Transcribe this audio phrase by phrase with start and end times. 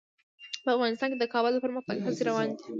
[0.63, 2.63] په افغانستان کې د کابل د پرمختګ هڅې روانې دي.